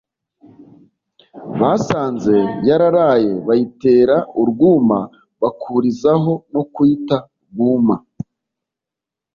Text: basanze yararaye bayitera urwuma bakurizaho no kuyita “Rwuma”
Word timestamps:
basanze 1.59 2.35
yararaye 2.67 3.31
bayitera 3.47 4.15
urwuma 4.41 4.99
bakurizaho 5.41 6.31
no 6.53 6.61
kuyita 6.73 7.17
“Rwuma” 7.49 7.95